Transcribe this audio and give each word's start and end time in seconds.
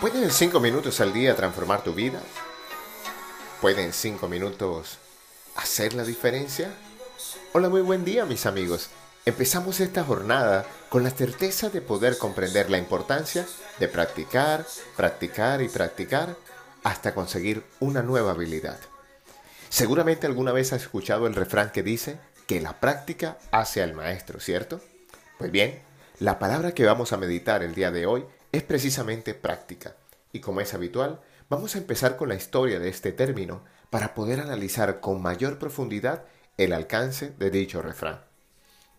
¿Pueden 0.00 0.30
cinco 0.30 0.60
minutos 0.60 1.00
al 1.00 1.12
día 1.12 1.34
transformar 1.34 1.82
tu 1.82 1.92
vida? 1.92 2.20
¿Pueden 3.60 3.92
cinco 3.92 4.28
minutos 4.28 4.98
hacer 5.56 5.92
la 5.94 6.04
diferencia? 6.04 6.70
Hola, 7.52 7.68
muy 7.68 7.80
buen 7.80 8.04
día 8.04 8.24
mis 8.24 8.46
amigos. 8.46 8.90
Empezamos 9.26 9.80
esta 9.80 10.04
jornada 10.04 10.64
con 10.88 11.02
la 11.02 11.10
certeza 11.10 11.68
de 11.68 11.80
poder 11.80 12.16
comprender 12.16 12.70
la 12.70 12.78
importancia 12.78 13.44
de 13.80 13.88
practicar, 13.88 14.64
practicar 14.96 15.62
y 15.62 15.68
practicar 15.68 16.36
hasta 16.84 17.12
conseguir 17.12 17.64
una 17.80 18.00
nueva 18.00 18.30
habilidad. 18.30 18.78
Seguramente 19.68 20.28
alguna 20.28 20.52
vez 20.52 20.72
has 20.72 20.82
escuchado 20.82 21.26
el 21.26 21.34
refrán 21.34 21.72
que 21.72 21.82
dice 21.82 22.20
que 22.46 22.60
la 22.60 22.78
práctica 22.78 23.36
hace 23.50 23.82
al 23.82 23.94
maestro, 23.94 24.38
¿cierto? 24.38 24.80
Pues 25.38 25.50
bien, 25.50 25.82
la 26.20 26.38
palabra 26.38 26.70
que 26.70 26.86
vamos 26.86 27.12
a 27.12 27.16
meditar 27.16 27.64
el 27.64 27.74
día 27.74 27.90
de 27.90 28.06
hoy 28.06 28.24
es 28.52 28.62
precisamente 28.62 29.34
práctica. 29.34 29.96
Y 30.32 30.40
como 30.40 30.60
es 30.60 30.74
habitual, 30.74 31.20
vamos 31.48 31.74
a 31.74 31.78
empezar 31.78 32.16
con 32.16 32.28
la 32.28 32.34
historia 32.34 32.78
de 32.78 32.88
este 32.88 33.12
término 33.12 33.62
para 33.90 34.14
poder 34.14 34.40
analizar 34.40 35.00
con 35.00 35.22
mayor 35.22 35.58
profundidad 35.58 36.24
el 36.56 36.72
alcance 36.72 37.30
de 37.38 37.50
dicho 37.50 37.82
refrán. 37.82 38.24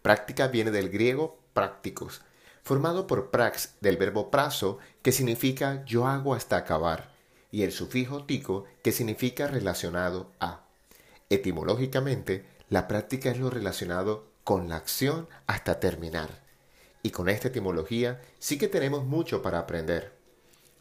Práctica 0.02 0.48
viene 0.48 0.72
del 0.72 0.90
griego 0.90 1.40
prácticos, 1.54 2.22
formado 2.64 3.06
por 3.06 3.32
prax 3.32 3.76
del 3.82 3.98
verbo 3.98 4.32
prazo, 4.32 4.80
que 5.02 5.12
significa 5.12 5.84
yo 5.86 6.08
hago 6.08 6.34
hasta 6.34 6.58
acabar, 6.58 7.12
y 7.52 7.64
el 7.64 7.72
sufijo 7.72 8.26
tico, 8.26 8.66
que 8.84 8.92
significa 8.92 9.48
relacionado 9.48 10.32
a. 10.40 10.62
Etimológicamente, 11.30 12.46
la 12.70 12.88
práctica 12.88 13.30
es 13.30 13.40
lo 13.40 13.50
relacionado 13.50 14.28
con 14.44 14.70
la 14.70 14.78
acción 14.78 15.28
hasta 15.48 15.80
terminar. 15.80 16.49
Y 17.02 17.12
con 17.12 17.30
esta 17.30 17.48
etimología 17.48 18.22
sí 18.40 18.58
que 18.58 18.68
tenemos 18.68 19.06
mucho 19.06 19.42
para 19.42 19.60
aprender. 19.60 20.12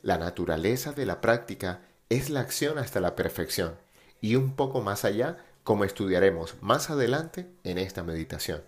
La 0.02 0.18
naturaleza 0.18 0.92
de 0.92 1.06
la 1.06 1.20
práctica 1.20 1.82
es 2.08 2.30
la 2.30 2.40
acción 2.40 2.78
hasta 2.78 3.00
la 3.00 3.14
perfección 3.16 3.76
y 4.20 4.36
un 4.36 4.54
poco 4.54 4.80
más 4.80 5.04
allá, 5.04 5.38
como 5.64 5.84
estudiaremos 5.84 6.54
más 6.60 6.90
adelante 6.90 7.46
en 7.62 7.78
esta 7.78 8.02
meditación. 8.02 8.62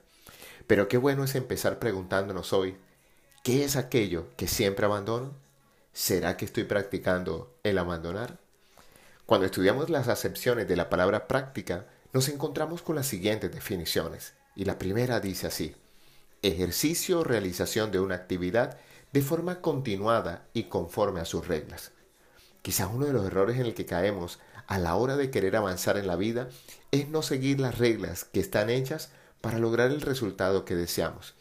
Pero 0.66 0.86
qué 0.86 0.98
bueno 0.98 1.24
es 1.24 1.34
empezar 1.34 1.78
preguntándonos 1.78 2.52
hoy, 2.52 2.76
¿qué 3.42 3.64
es 3.64 3.76
aquello 3.76 4.26
que 4.36 4.46
siempre 4.46 4.86
abandono? 4.86 5.34
¿Será 5.92 6.36
que 6.36 6.44
estoy 6.44 6.64
practicando 6.64 7.56
el 7.64 7.78
abandonar? 7.78 8.38
Cuando 9.26 9.46
estudiamos 9.46 9.90
las 9.90 10.08
acepciones 10.08 10.68
de 10.68 10.76
la 10.76 10.90
palabra 10.90 11.26
práctica, 11.26 11.86
nos 12.12 12.28
encontramos 12.28 12.82
con 12.82 12.96
las 12.96 13.06
siguientes 13.06 13.52
definiciones. 13.52 14.34
Y 14.54 14.64
la 14.64 14.78
primera 14.78 15.20
dice 15.20 15.46
así, 15.46 15.74
ejercicio 16.42 17.20
o 17.20 17.24
realización 17.24 17.90
de 17.90 18.00
una 18.00 18.14
actividad 18.14 18.78
de 19.12 19.22
forma 19.22 19.60
continuada 19.60 20.46
y 20.52 20.64
conforme 20.64 21.20
a 21.20 21.24
sus 21.24 21.46
reglas. 21.46 21.92
Quizás 22.62 22.88
uno 22.92 23.06
de 23.06 23.12
los 23.12 23.26
errores 23.26 23.58
en 23.58 23.66
el 23.66 23.74
que 23.74 23.86
caemos 23.86 24.38
a 24.66 24.78
la 24.78 24.94
hora 24.94 25.16
de 25.16 25.30
querer 25.30 25.56
avanzar 25.56 25.96
en 25.96 26.06
la 26.06 26.16
vida 26.16 26.48
es 26.92 27.08
no 27.08 27.22
seguir 27.22 27.58
las 27.58 27.78
reglas 27.78 28.24
que 28.24 28.40
están 28.40 28.70
hechas 28.70 29.10
para 29.40 29.58
lograr 29.58 29.90
el 29.90 30.00
resultado 30.00 30.64
que 30.64 30.76
deseamos. 30.76 31.34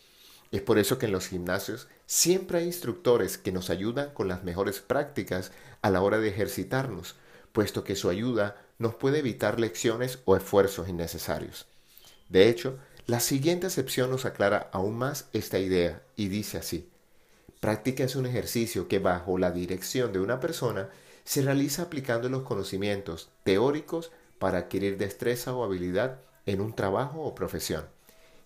Es 0.52 0.62
por 0.62 0.80
eso 0.80 0.98
que 0.98 1.06
en 1.06 1.12
los 1.12 1.28
gimnasios 1.28 1.88
siempre 2.08 2.60
hay 2.60 2.66
instructores 2.66 3.38
que 3.38 3.52
nos 3.52 3.70
ayudan 3.70 4.12
con 4.14 4.28
las 4.28 4.44
mejores 4.44 4.80
prácticas 4.80 5.52
a 5.82 5.92
la 5.92 6.02
hora 6.02 6.18
de 6.18 6.30
ejercitarnos, 6.30 7.16
puesto 7.52 7.84
que 7.84 7.96
su 7.96 8.10
ayuda 8.10 8.56
nos 8.80 8.96
puede 8.96 9.20
evitar 9.20 9.60
lecciones 9.60 10.20
o 10.26 10.36
esfuerzos 10.36 10.90
innecesarios. 10.90 11.68
De 12.30 12.50
hecho, 12.50 12.80
la 13.10 13.20
siguiente 13.20 13.66
acepción 13.66 14.12
nos 14.12 14.26
aclara 14.26 14.70
aún 14.72 14.96
más 14.96 15.30
esta 15.34 15.58
idea 15.58 16.04
y 16.16 16.28
dice 16.28 16.60
así. 16.60 16.92
Práctica 17.60 18.04
es 18.04 18.16
un 18.16 18.28
ejercicio 18.28 18.88
que 18.88 19.00
bajo 19.00 19.40
la 19.40 19.50
dirección 19.50 20.14
de 20.14 20.20
una 20.20 20.40
persona 20.40 20.90
se 21.24 21.42
realiza 21.42 21.82
aplicando 21.82 22.30
los 22.30 22.44
conocimientos 22.44 23.32
teóricos 23.44 24.12
para 24.38 24.60
adquirir 24.60 25.00
destreza 25.00 25.56
o 25.56 25.64
habilidad 25.64 26.20
en 26.46 26.62
un 26.62 26.76
trabajo 26.76 27.24
o 27.24 27.34
profesión. 27.34 27.88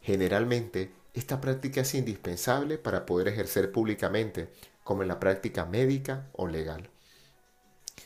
Generalmente, 0.02 0.94
esta 1.14 1.42
práctica 1.42 1.82
es 1.82 1.94
indispensable 1.94 2.78
para 2.78 3.06
poder 3.06 3.28
ejercer 3.28 3.70
públicamente, 3.70 4.48
como 4.86 5.02
en 5.02 5.10
la 5.10 5.20
práctica 5.20 5.66
médica 5.66 6.30
o 6.32 6.48
legal. 6.48 6.90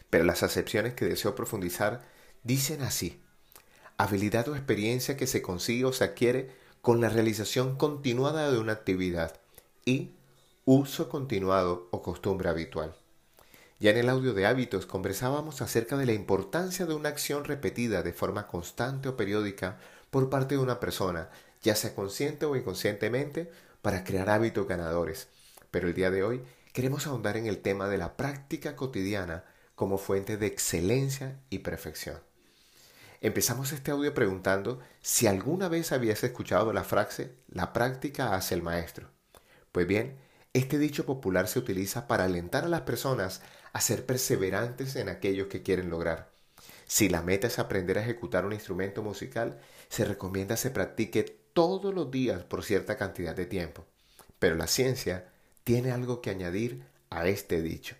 Pero 0.10 0.24
las 0.24 0.42
acepciones 0.42 0.96
que 0.96 1.06
deseo 1.06 1.36
profundizar 1.36 2.02
dicen 2.42 2.82
así 2.82 3.22
habilidad 3.98 4.48
o 4.48 4.56
experiencia 4.56 5.18
que 5.18 5.28
se 5.28 5.42
consigue 5.42 5.86
o 5.86 5.94
se 5.94 6.04
adquiere 6.04 6.52
con 6.82 7.02
la 7.02 7.10
realización 7.10 7.76
continuada 7.78 8.52
de 8.52 8.60
una 8.60 8.74
actividad 8.74 9.40
y 9.86 10.12
uso 10.66 11.10
continuado 11.10 11.88
o 11.92 12.02
costumbre 12.02 12.50
habitual. 12.50 12.96
Ya 13.80 13.92
en 13.92 13.98
el 13.98 14.10
audio 14.10 14.34
de 14.34 14.46
hábitos 14.46 14.86
conversábamos 14.86 15.62
acerca 15.62 15.98
de 15.98 16.06
la 16.06 16.14
importancia 16.14 16.86
de 16.86 16.94
una 16.94 17.10
acción 17.10 17.44
repetida 17.44 18.02
de 18.04 18.14
forma 18.14 18.48
constante 18.48 19.10
o 19.10 19.18
periódica 19.18 19.80
por 20.10 20.30
parte 20.30 20.56
de 20.56 20.62
una 20.62 20.80
persona, 20.80 21.30
ya 21.62 21.76
sea 21.76 21.94
consciente 21.94 22.46
o 22.46 22.56
inconscientemente, 22.56 23.52
para 23.82 24.04
crear 24.04 24.30
hábitos 24.30 24.68
ganadores. 24.68 25.28
Pero 25.72 25.88
el 25.88 25.94
día 25.94 26.12
de 26.12 26.24
hoy 26.24 26.44
queremos 26.74 27.08
ahondar 27.08 27.38
en 27.38 27.46
el 27.46 27.60
tema 27.60 27.88
de 27.88 27.98
la 27.98 28.18
práctica 28.18 28.76
cotidiana 28.76 29.44
como 29.76 29.98
fuente 29.98 30.38
de 30.38 30.48
excelencia 30.48 31.40
y 31.50 31.60
perfección. 31.60 32.27
Empezamos 33.20 33.72
este 33.72 33.90
audio 33.90 34.14
preguntando 34.14 34.80
si 35.02 35.26
alguna 35.26 35.70
vez 35.70 35.92
habías 35.92 36.24
escuchado 36.24 36.72
la 36.72 36.84
frase 36.84 37.34
la 37.48 37.74
práctica 37.74 38.36
hace 38.36 38.54
el 38.54 38.62
maestro. 38.62 39.10
Pues 39.72 39.88
bien, 39.88 40.18
este 40.54 40.78
dicho 40.78 41.06
popular 41.06 41.48
se 41.48 41.58
utiliza 41.58 42.08
para 42.08 42.26
alentar 42.26 42.66
a 42.66 42.70
las 42.70 42.82
personas 42.82 43.42
a 43.74 43.82
ser 43.82 44.06
perseverantes 44.06 44.96
en 44.96 45.10
aquello 45.10 45.50
que 45.50 45.64
quieren 45.64 45.90
lograr. 45.90 46.30
Si 46.86 47.10
la 47.10 47.24
meta 47.24 47.48
es 47.48 47.58
aprender 47.58 47.98
a 47.98 48.02
ejecutar 48.02 48.46
un 48.46 48.54
instrumento 48.54 49.02
musical, 49.02 49.60
se 49.90 50.06
recomienda 50.06 50.56
se 50.56 50.70
practique 50.70 51.24
todos 51.54 51.96
los 51.96 52.12
días 52.12 52.44
por 52.44 52.64
cierta 52.64 52.98
cantidad 52.98 53.36
de 53.36 53.48
tiempo. 53.48 53.86
Pero 54.38 54.56
la 54.56 54.68
ciencia 54.68 55.28
tiene 55.64 55.92
algo 55.92 56.22
que 56.22 56.30
añadir 56.30 56.84
a 57.10 57.28
este 57.28 57.64
dicho. 57.64 57.96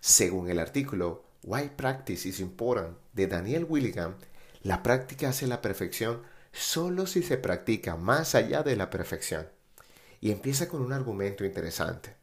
Según 0.00 0.50
el 0.50 0.58
artículo 0.58 1.24
Why 1.44 1.70
Practice 1.76 2.28
is 2.28 2.40
Important 2.40 2.98
de 3.12 3.28
Daniel 3.28 3.66
Willigan, 3.68 4.16
la 4.62 4.82
práctica 4.82 5.30
hace 5.30 5.46
la 5.46 5.60
perfección 5.60 6.22
solo 6.52 7.06
si 7.06 7.22
se 7.22 7.36
practica 7.36 7.96
más 7.96 8.34
allá 8.34 8.62
de 8.62 8.76
la 8.76 8.90
perfección. 8.90 9.48
Y 10.20 10.30
empieza 10.30 10.68
con 10.68 10.82
un 10.82 10.92
argumento 10.92 11.44
interesante. 11.44 12.14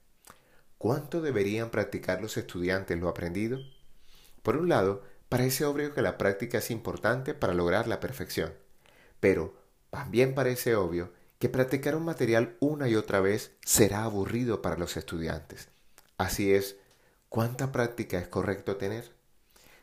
¿Cuánto 0.78 1.22
deberían 1.22 1.70
practicar 1.70 2.22
los 2.22 2.38
estudiantes 2.38 2.98
lo 2.98 3.10
aprendido? 3.10 3.60
Por 4.42 4.56
un 4.56 4.70
lado, 4.70 5.04
parece 5.28 5.66
obvio 5.66 5.94
que 5.94 6.02
la 6.02 6.18
práctica 6.18 6.60
es 6.60 6.72
importante 6.72 7.34
para 7.34 7.54
lograr 7.54 7.88
la 7.88 8.00
perfección, 8.00 8.54
pero 9.20 9.54
también 9.90 10.34
parece 10.34 10.76
obvio 10.76 11.12
que 11.40 11.50
practicar 11.50 11.96
un 11.96 12.06
material 12.06 12.56
una 12.62 12.88
y 12.88 12.96
otra 12.96 13.20
vez 13.20 13.52
será 13.66 14.06
aburrido 14.06 14.62
para 14.62 14.78
los 14.78 14.96
estudiantes. 14.96 15.68
Así 16.18 16.54
es, 16.54 16.78
¿cuánta 17.28 17.74
práctica 17.74 18.18
es 18.18 18.30
correcto 18.30 18.78
tener? 18.78 19.12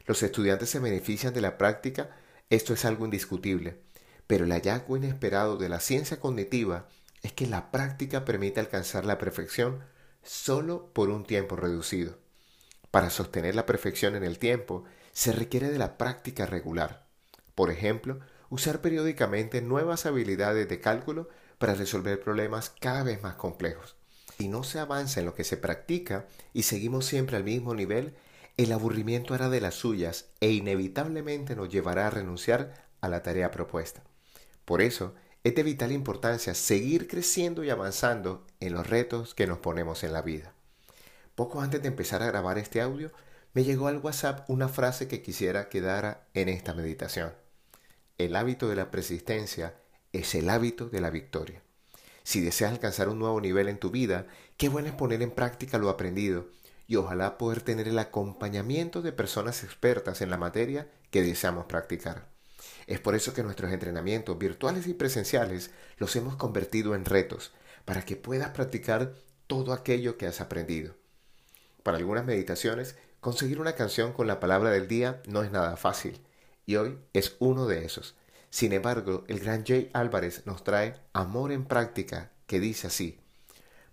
Los 0.06 0.22
estudiantes 0.22 0.70
se 0.70 0.78
benefician 0.78 1.34
de 1.34 1.42
la 1.42 1.58
práctica 1.58 2.16
esto 2.50 2.74
es 2.74 2.84
algo 2.84 3.04
indiscutible, 3.04 3.80
pero 4.26 4.44
el 4.44 4.52
hallazgo 4.52 4.96
inesperado 4.96 5.56
de 5.56 5.68
la 5.68 5.80
ciencia 5.80 6.20
cognitiva 6.20 6.88
es 7.22 7.32
que 7.32 7.46
la 7.46 7.70
práctica 7.70 8.24
permite 8.24 8.60
alcanzar 8.60 9.04
la 9.04 9.18
perfección 9.18 9.82
solo 10.22 10.92
por 10.92 11.10
un 11.10 11.24
tiempo 11.24 11.56
reducido. 11.56 12.18
Para 12.90 13.10
sostener 13.10 13.54
la 13.54 13.66
perfección 13.66 14.14
en 14.14 14.24
el 14.24 14.38
tiempo 14.38 14.84
se 15.12 15.32
requiere 15.32 15.70
de 15.70 15.78
la 15.78 15.98
práctica 15.98 16.46
regular. 16.46 17.06
Por 17.54 17.70
ejemplo, 17.70 18.20
usar 18.48 18.80
periódicamente 18.80 19.60
nuevas 19.60 20.06
habilidades 20.06 20.68
de 20.68 20.80
cálculo 20.80 21.28
para 21.58 21.74
resolver 21.74 22.20
problemas 22.20 22.70
cada 22.80 23.02
vez 23.02 23.22
más 23.22 23.34
complejos. 23.34 23.97
Si 24.38 24.48
no 24.48 24.62
se 24.62 24.78
avanza 24.78 25.21
en 25.21 25.26
lo 25.26 25.34
que 25.34 25.44
se 25.44 25.56
practica 25.56 26.26
y 26.53 26.62
seguimos 26.65 27.06
siempre 27.06 27.36
al 27.36 27.44
mismo 27.44 27.74
nivel, 27.74 28.15
el 28.56 28.72
aburrimiento 28.72 29.34
hará 29.34 29.50
de 29.50 29.60
las 29.60 29.74
suyas 29.74 30.26
e 30.41 30.50
inevitablemente 30.50 31.54
nos 31.56 31.68
llevará 31.68 32.06
a 32.06 32.10
renunciar 32.10 32.86
a 33.00 33.08
la 33.08 33.22
tarea 33.22 33.50
propuesta. 33.50 34.03
Por 34.64 34.80
eso, 34.80 35.14
es 35.44 35.54
de 35.54 35.62
vital 35.62 35.92
importancia 35.92 36.54
seguir 36.54 37.06
creciendo 37.06 37.62
y 37.62 37.70
avanzando 37.70 38.44
en 38.60 38.72
los 38.72 38.88
retos 38.88 39.34
que 39.34 39.47
nos 39.47 39.58
ponemos 39.58 40.03
en 40.03 40.12
la 40.12 40.22
vida. 40.22 40.54
Poco 41.34 41.60
antes 41.60 41.82
de 41.82 41.88
empezar 41.88 42.22
a 42.22 42.26
grabar 42.26 42.58
este 42.58 42.80
audio, 42.80 43.12
me 43.53 43.62
llegó 43.62 43.88
al 43.88 43.98
WhatsApp 43.98 44.48
una 44.50 44.68
frase 44.68 45.06
que 45.06 45.22
quisiera 45.22 45.68
quedara 45.68 46.26
en 46.34 46.48
esta 46.48 46.74
meditación. 46.74 47.32
El 48.18 48.34
hábito 48.34 48.68
de 48.68 48.76
la 48.76 48.91
persistencia 48.91 49.74
es 50.12 50.34
el 50.34 50.48
hábito 50.48 50.88
de 50.88 51.00
la 51.00 51.10
victoria. 51.10 51.62
Si 52.24 52.41
deseas 52.41 52.72
alcanzar 52.72 53.09
un 53.09 53.18
nuevo 53.18 53.41
nivel 53.41 53.68
en 53.68 53.78
tu 53.78 53.91
vida, 53.91 54.26
qué 54.56 54.68
bueno 54.68 54.88
es 54.88 54.94
poner 54.94 55.22
en 55.22 55.30
práctica 55.30 55.78
lo 55.78 55.91
aprendido 55.91 56.48
y 56.86 56.97
ojalá 56.97 57.38
poder 57.38 57.62
tener 57.62 57.88
el 57.88 57.98
acompañamiento 57.98 59.03
de 59.03 59.12
personas 59.12 59.65
expertas 59.65 60.21
en 60.21 60.30
la 60.30 60.36
materia 60.36 60.88
que 61.10 61.22
deseamos 61.22 61.66
practicar. 61.66 62.28
Es 62.86 63.00
por 63.00 63.15
eso 63.15 63.34
que 63.34 63.42
nuestros 63.42 63.72
entrenamientos 63.72 64.38
virtuales 64.38 64.86
y 64.86 64.94
presenciales 64.94 65.71
los 65.98 66.15
hemos 66.16 66.36
convertido 66.36 66.94
en 66.94 67.04
retos 67.04 67.53
para 67.84 68.04
que 68.04 68.16
puedas 68.16 68.50
practicar 68.50 69.15
todo 69.47 69.72
aquello 69.72 70.16
que 70.16 70.27
has 70.27 70.41
aprendido. 70.41 70.94
para 71.83 71.98
algunas 71.98 72.24
meditaciones, 72.24 72.97
conseguir 73.21 73.60
una 73.60 73.77
canción 73.77 74.12
con 74.12 74.27
la 74.27 74.41
palabra 74.41 74.71
del 74.71 74.88
día 74.88 75.22
no 75.28 75.44
es 75.44 75.53
nada 75.53 75.77
fácil, 75.77 76.21
y 76.66 76.74
hoy 76.74 76.98
es 77.12 77.36
uno 77.38 77.66
de 77.66 77.84
esos. 77.84 78.16
Sin 78.50 78.72
embargo, 78.72 79.24
el 79.28 79.38
gran 79.38 79.65
Jay 79.65 79.88
Álvarez 79.92 80.42
nos 80.47 80.65
trae 80.65 80.97
Amor 81.12 81.53
en 81.53 81.65
práctica, 81.65 82.33
que 82.48 82.59
dice 82.59 82.88
así. 82.88 83.21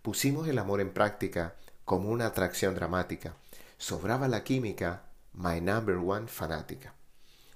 Pusimos 0.02 0.48
el 0.48 0.58
amor 0.58 0.82
en 0.82 0.92
práctica 0.92 1.56
como 1.86 2.10
una 2.10 2.28
atracción 2.28 2.76
dramática. 2.76 3.36
Sobraba 3.78 4.28
la 4.28 4.44
química, 4.44 5.04
my 5.34 5.62
number 5.62 5.98
one 5.98 6.28
fanática. 6.28 6.94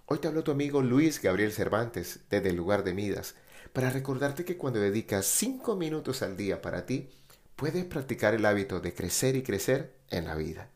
Hoy 0.05 0.19
te 0.19 0.27
habló 0.27 0.43
tu 0.43 0.51
amigo 0.51 0.81
Luis 0.81 1.21
Gabriel 1.21 1.51
Cervantes 1.51 2.21
desde 2.29 2.49
el 2.49 2.55
lugar 2.55 2.83
de 2.83 2.93
Midas 2.93 3.35
para 3.73 3.89
recordarte 3.89 4.45
que 4.45 4.57
cuando 4.57 4.79
dedicas 4.79 5.25
cinco 5.25 5.75
minutos 5.75 6.21
al 6.21 6.37
día 6.37 6.61
para 6.61 6.85
ti, 6.85 7.09
puedes 7.55 7.85
practicar 7.85 8.33
el 8.33 8.45
hábito 8.45 8.79
de 8.79 8.93
crecer 8.93 9.35
y 9.35 9.43
crecer 9.43 9.97
en 10.09 10.25
la 10.25 10.35
vida. 10.35 10.69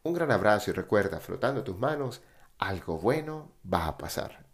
Un 0.08 0.14
gran 0.14 0.32
abrazo 0.32 0.72
y 0.72 0.74
recuerda, 0.74 1.20
frotando 1.20 1.66
tus 1.66 1.78
manos, 1.78 2.22
algo 2.60 2.98
bueno 2.98 3.52
va 3.62 3.88
a 3.88 3.98
pasar. 3.98 4.48